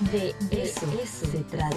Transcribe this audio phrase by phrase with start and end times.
[0.00, 0.86] De eso,
[1.32, 1.70] se trata.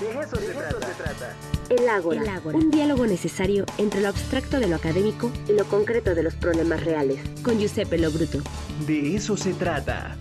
[0.00, 1.34] De eso, se, trata.
[1.70, 6.22] El ágora, un diálogo necesario entre lo abstracto de lo académico y lo concreto de
[6.22, 7.18] los problemas reales.
[7.42, 8.42] Con Giuseppe Lobruto.
[8.86, 10.18] De eso se trata.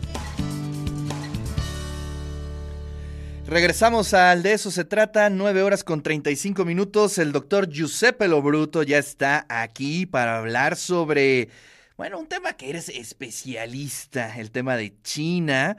[3.46, 7.17] Regresamos al De eso se trata, 9 horas con 35 minutos.
[7.17, 11.49] El doctor Giuseppe Lobruto ya está aquí para hablar sobre,
[11.97, 15.75] bueno, un tema que eres especialista, el tema de China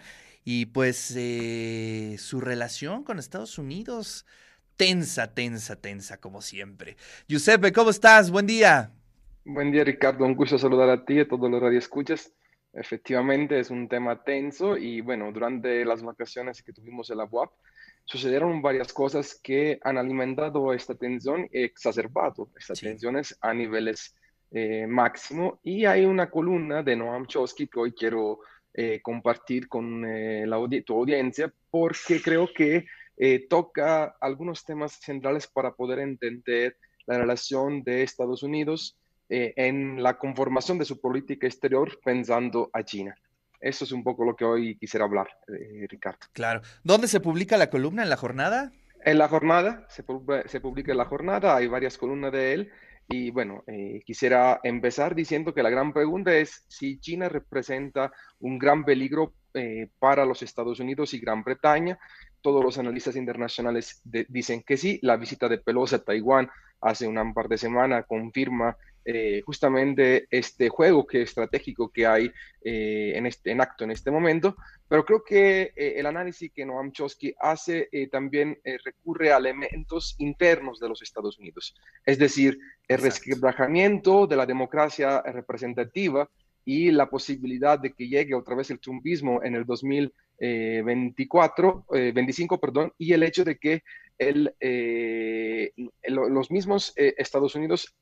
[0.48, 4.24] y pues eh, su relación con Estados Unidos,
[4.76, 6.96] tensa, tensa, tensa, como siempre.
[7.26, 8.30] Giuseppe, ¿cómo estás?
[8.30, 8.92] Buen día.
[9.44, 10.24] Buen día, Ricardo.
[10.24, 12.32] Un gusto saludar a ti y a todos los radioescuchas.
[12.72, 17.50] Efectivamente, es un tema tenso y bueno, durante las vacaciones que tuvimos en la UAP,
[18.04, 24.14] sucedieron varias cosas que han alimentado esta tensión y exacerbado estas tensiones a niveles
[24.52, 25.58] eh, máximo.
[25.64, 28.38] Y hay una columna de Noam Chomsky que hoy quiero
[28.78, 32.84] eh, compartir con eh, la tu audiencia porque creo que
[33.16, 40.18] eh, toca algunos temas centrales para poder entender la relación de Estados Unidos en la
[40.18, 43.16] conformación de su política exterior pensando a China.
[43.60, 45.26] Eso es un poco lo que hoy quisiera hablar,
[45.88, 46.26] Ricardo.
[46.32, 46.60] Claro.
[46.84, 48.02] ¿Dónde se publica la columna?
[48.02, 48.72] ¿En la jornada?
[49.04, 50.04] En la jornada, se,
[50.46, 52.72] se publica en la jornada, hay varias columnas de él
[53.08, 58.58] y bueno, eh, quisiera empezar diciendo que la gran pregunta es si China representa un
[58.58, 61.98] gran peligro eh, para los Estados Unidos y Gran Bretaña.
[62.40, 64.98] Todos los analistas internacionales dicen que sí.
[65.02, 68.76] La visita de Pelosi a Taiwán hace un par de semanas confirma
[69.08, 74.10] eh, justamente este juego que estratégico que hay eh, en, este, en acto en este
[74.10, 74.56] momento,
[74.88, 80.80] pero creo que eh, el análisis que Noam Chomsky hace también recurre a elementos internos
[80.80, 86.28] de los Estados Unidos, es decir, el resquebrajamiento de la democracia representativa
[86.64, 92.92] y la posibilidad de que llegue otra vez el trumpismo en el 2024, 25, perdón,
[92.98, 93.84] y el hecho de que
[94.18, 94.52] el,
[96.08, 97.94] los mismos Estados Unidos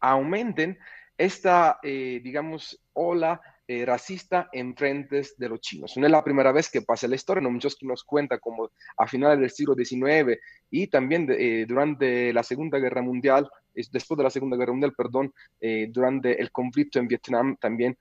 [0.00, 0.78] aumenten
[1.18, 5.96] esta, eh, digamos, ola eh, racista en frentes de los chinos.
[5.96, 8.70] No es la primera vez que pasa la historia, no muchos que nos cuenta como
[8.96, 14.24] a finales del siglo XIX y también eh, durante la Segunda Guerra Mundial, después de
[14.24, 15.32] la Segunda Guerra Mundial, perdón,
[15.90, 17.96] durante el conflicto en Vietnam también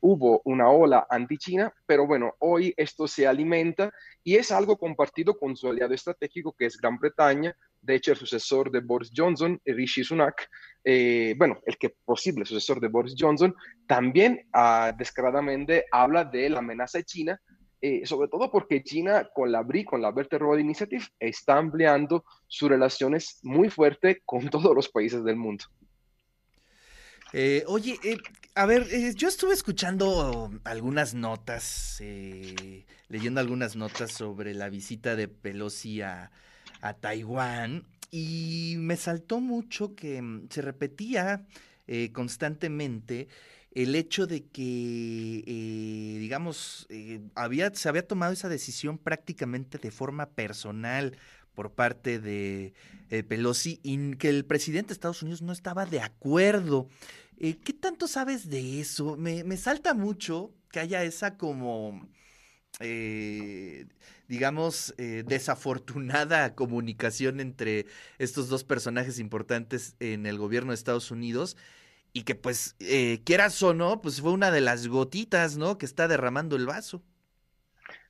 [0.00, 3.92] hubo una ola anti-China, pero bueno, hoy esto se alimenta
[4.24, 8.18] y es algo compartido con su aliado estratégico que es Gran Bretaña, de hecho el
[8.18, 10.48] sucesor de Boris Johnson, Rishi Sunak,
[10.84, 13.54] eh, bueno, el que posible sucesor de Boris Johnson,
[13.86, 17.40] también uh, descaradamente habla de la amenaza de China,
[17.80, 22.24] eh, sobre todo porque China con la BRI, con la Belt Road Initiative, está ampliando
[22.46, 25.64] sus relaciones muy fuerte con todos los países del mundo.
[27.32, 27.98] Eh, oye,
[28.54, 31.98] a ver, yo estuve escuchando algunas notas,
[33.08, 36.30] leyendo algunas notas sobre la visita de Pelosi a,
[36.82, 41.46] a Taiwán y me saltó mucho que mm, se repetía
[41.86, 43.28] eh, constantemente
[43.74, 49.90] el hecho de que, eh, digamos, eh, había, se había tomado esa decisión prácticamente de
[49.90, 51.16] forma personal
[51.54, 52.74] por parte de
[53.28, 56.88] Pelosi y que el presidente de Estados Unidos no estaba de acuerdo.
[57.38, 59.16] ¿Qué tanto sabes de eso?
[59.18, 62.08] Me, me salta mucho que haya esa como
[62.80, 63.86] eh,
[64.28, 67.86] digamos, eh, desafortunada comunicación entre
[68.18, 71.56] estos dos personajes importantes en el gobierno de Estados Unidos
[72.12, 75.78] y que pues, eh, quieras o no, pues fue una de las gotitas, ¿no?
[75.78, 77.02] Que está derramando el vaso.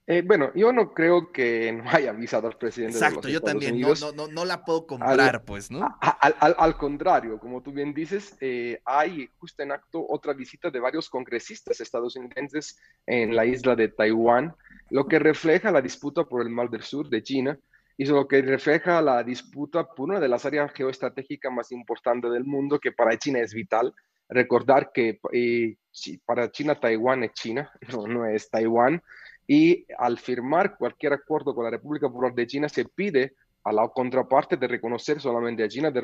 [0.05, 3.41] Eh, bueno, yo no creo que no haya avisado al presidente Exacto, de los yo
[3.41, 5.97] también, no, no, no, la puedo comprar, pues, ¿no?
[6.01, 11.09] Al, contrario, como tú bien dices, eh, hay justo en acto otra visita de varios
[11.09, 14.57] congresistas estadounidenses en la isla de Taiwán,
[14.91, 17.57] lo que refleja la disputa por el Mar del Sur de China
[17.97, 22.45] y lo que refleja la disputa por una de las áreas geoestratégicas más importantes del
[22.45, 23.95] mundo, que para China es vital.
[24.29, 25.77] Recordar que eh,
[26.25, 29.01] para China Taiwán es China, no, no es Taiwán
[29.47, 33.35] y al firmar cualquier acuerdo con la República Popular de China se pide
[33.65, 36.01] a la contraparte de reconocer solamente a China, de,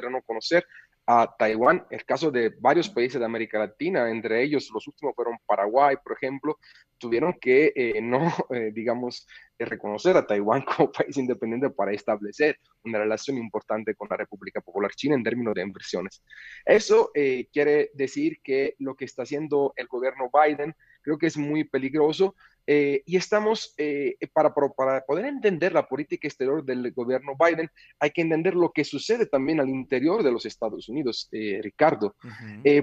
[0.00, 0.64] reconocer
[1.06, 1.84] a Taiwán.
[1.90, 6.12] El caso de varios países de América Latina, entre ellos los últimos fueron Paraguay, por
[6.12, 6.58] ejemplo,
[6.98, 9.26] tuvieron que eh, no, eh, digamos,
[9.58, 14.60] eh, reconocer a Taiwán como país independiente para establecer una relación importante con la República
[14.60, 16.22] Popular China en términos de inversiones.
[16.64, 17.10] Eso
[17.52, 22.34] quiere decir que lo que está haciendo el gobierno Biden creo que es muy peligroso
[22.66, 27.68] eh, y estamos, eh, para, para, poder entender la política exterior del gobierno Biden,
[27.98, 32.16] hay que entender lo que sucede también al interior de los Estados Unidos, eh, Ricardo.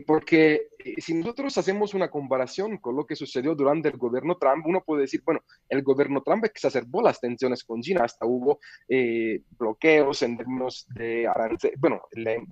[0.05, 0.67] porque
[0.97, 5.01] si nosotros hacemos una comparación con lo que sucedió durante el gobierno Trump, uno puede
[5.01, 8.59] decir, bueno, el gobierno Trump exacerbó las tensiones con China, hasta hubo
[9.57, 11.27] bloqueos en términos de
[11.77, 12.01] bueno,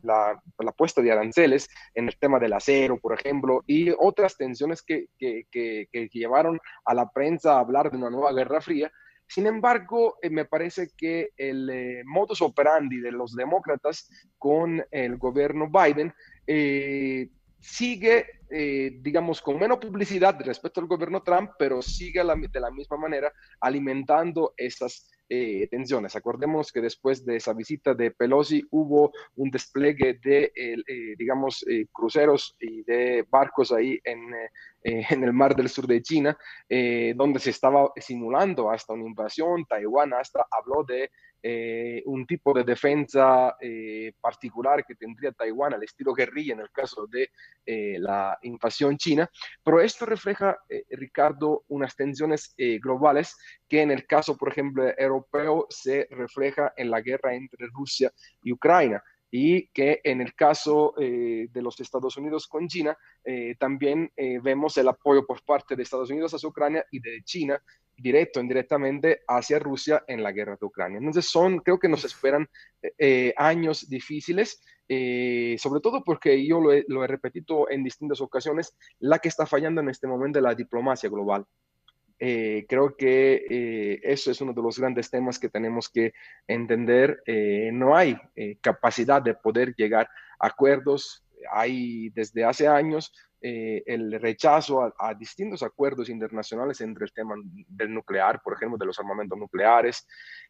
[0.04, 4.82] la, la, puesta de aranceles en el tema del acero, por ejemplo, y otras tensiones
[4.82, 8.92] que, que, que, llevaron a la prensa hablar de una nueva guerra fría.
[9.28, 14.10] Sin embargo, eh, me parece que el eh, modus operandi de los demócratas
[14.40, 16.14] con el gobierno Biden
[16.48, 22.98] eh, sigue, digamos, con menos publicidad respecto al gobierno Trump, pero sigue de la misma
[22.98, 26.16] manera alimentando esas eh, tensiones.
[26.16, 30.76] Acordemos que después de esa visita de Pelosi hubo un despliegue de, eh,
[31.20, 34.20] digamos, eh, cruceros y de barcos ahí en,
[34.84, 36.36] en, el mar del sur de China,
[37.16, 39.66] donde se estaba simulando hasta una invasión.
[39.66, 41.12] Taiwán hasta habló de
[41.42, 46.72] eh, un tipo de defensa eh, particular que tendría Taiwán al estilo guerrilla en el
[46.72, 47.30] caso de
[47.66, 49.30] eh, la invasión china,
[49.64, 50.58] pero esto refleja,
[50.90, 53.36] Ricardo, unas tensiones globales
[53.68, 58.12] que en el caso, por ejemplo, europeo se refleja en la guerra entre Rusia
[58.42, 62.98] y Ucrania y que en el caso de los Estados Unidos con China,
[63.60, 64.12] también
[64.42, 67.62] vemos el apoyo por parte de Estados Unidos a Ucrania y de China
[68.02, 70.98] directo o indirectamente hacia Rusia en la guerra de Ucrania.
[70.98, 72.48] Entonces son, creo que nos esperan
[72.98, 79.20] eh, años difíciles, eh, sobre todo porque yo lo he, repetido en distintas ocasiones, la
[79.20, 81.46] que está fallando en este momento es la diplomacia global.
[82.20, 86.14] Eh, creo que eso es uno de los grandes temas que tenemos que
[86.48, 87.24] entender.
[87.74, 88.18] no hay
[88.62, 91.24] capacidad de poder llegar a acuerdos.
[91.52, 97.36] Hay desde hace años eh, el rechazo a, distintos acuerdos internacionales entre el tema
[97.70, 100.06] del nuclear, por ejemplo, de los armamentos nucleares.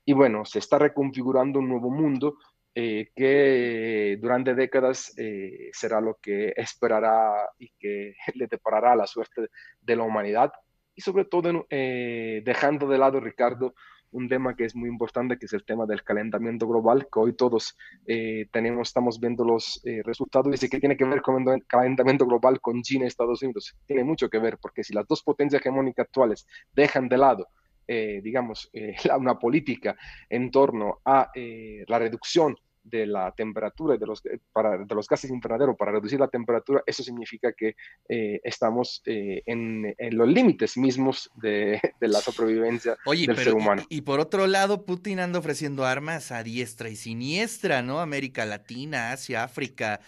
[0.05, 2.37] Y bueno, se está reconfigurando un nuevo mundo
[2.73, 9.49] eh, que durante décadas eh, será lo que esperará y que le deparará la suerte
[9.81, 10.51] de la humanidad.
[10.99, 13.73] Y sobre todo dejando de lado, Ricardo,
[14.11, 17.33] un tema que es muy importante, que es el tema del calentamiento global, que hoy
[17.37, 21.65] todos eh, tenemos, estamos viendo los eh, resultados y que tiene que ver con el
[21.65, 23.77] calentamiento global con China y Estados Unidos.
[23.85, 27.47] Tiene mucho que ver, porque si las dos potencias hegemónicas actuales dejan de lado
[27.87, 28.69] eh, digamos,
[29.17, 29.95] una política
[30.29, 32.57] en torno a la reducción
[32.89, 34.21] de la temperatura de los,
[34.51, 37.75] para, de los gases invernaderos para reducir la temperatura, eso significa que
[38.07, 43.83] eh, estamos eh, en, en, los límites mismos de, de la sobrevivencia del ser humano.
[43.89, 47.99] Y, y, por otro lado, Putin anda ofreciendo armas a diestra y siniestra, ¿no?
[47.99, 49.99] América Latina, Asia, África,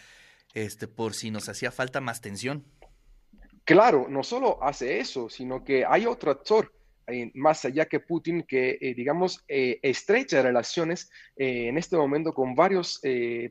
[0.53, 2.65] este, por si nos hacía falta más tensión.
[3.63, 6.73] Claro, no solo hace eso, sino que hay otro actor
[7.33, 12.55] más allá que Putin, que, eh, digamos, eh, estrecha relaciones eh, en este momento con
[12.55, 13.01] varios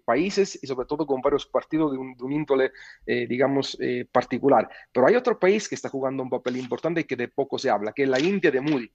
[0.05, 2.73] países y sobre todo con varios partidos de un, índole,
[3.07, 3.79] digamos,
[4.13, 4.69] particular.
[4.93, 7.71] Pero hay otro país que está jugando un papel importante y que de poco se
[7.71, 8.91] habla, que es la India de Moody.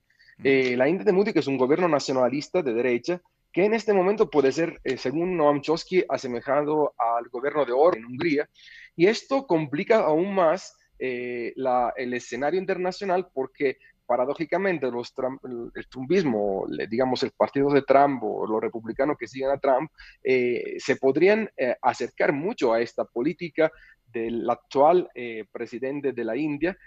[0.75, 3.21] la India de Moody, que es un gobierno nacionalista de derecha,
[3.51, 8.05] que en este momento puede ser, según Noam Chomsky, asemejado al gobierno de Orbán en
[8.05, 8.49] Hungría.
[8.95, 15.13] Y esto complica aún más el escenario internacional porque paradójicamente los
[15.75, 19.91] el trumpismo, digamos el partido de Trump o los republicanos que siguen a Trump,
[20.23, 23.71] eh, se podrían eh, acercar mucho a esta política
[24.05, 26.77] del actual eh, presidente de la India,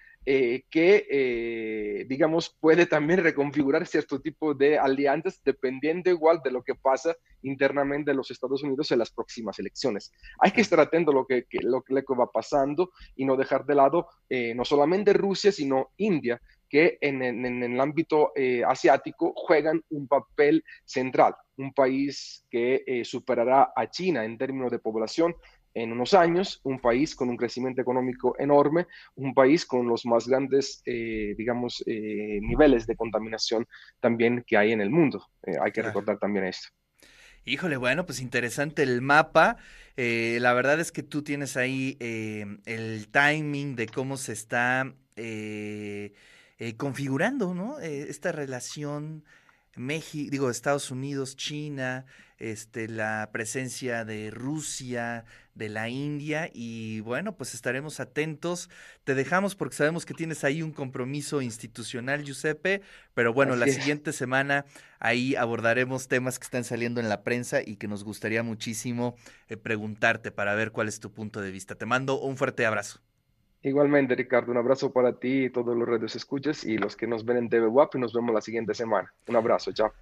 [0.71, 7.17] que, digamos, puede también reconfigurar cierto tipo de alianzas dependiendo igual de lo que pasa
[7.41, 10.13] internamente en los Estados Unidos en las próximas elecciones.
[10.41, 13.77] Hay que estar atento a lo que, lo que va pasando y no dejar de
[13.77, 14.07] lado
[14.55, 21.35] no solamente Rusia, sino India, que en, el ámbito eh, asiático juegan un papel central.
[21.57, 25.35] Un país que eh, superará a China en términos de población
[25.75, 30.27] en unos años, un país con un crecimiento económico enorme, un país con los más
[30.27, 33.67] grandes, eh, digamos, niveles de contaminación
[34.01, 35.25] también que hay en el mundo.
[35.63, 36.69] hay que recordar también esto.
[37.45, 39.59] Híjole, bueno, pues interesante el mapa.
[39.97, 46.13] la verdad es que tú tienes ahí el timing de cómo se está eh,
[46.77, 47.81] configurando, ¿no?
[47.81, 49.25] Eh, esta relación
[49.79, 52.05] México, digo, Estados Unidos, China,
[52.39, 55.25] este, la presencia de Rusia,
[55.55, 58.71] de la India y bueno, pues estaremos atentos.
[59.05, 62.83] Te dejamos porque sabemos que tienes ahí un compromiso institucional, Giuseppe,
[63.15, 64.65] pero bueno, la siguiente semana
[65.01, 69.17] ahí abordaremos temas que están saliendo en la prensa y que nos gustaría muchísimo
[69.49, 71.75] eh, preguntarte para ver cuál es tu punto de vista.
[71.75, 73.01] Te mando un fuerte abrazo.
[73.63, 77.25] Igualmente, Ricardo, un abrazo para ti y todos los redes escuchas y los que nos
[77.25, 79.15] ven en TV WAP y nos vemos la siguiente semana.
[79.29, 79.93] Un abrazo, chao.